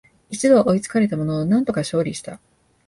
[0.31, 2.39] 一度は追いつかれたものの、なんとか勝利した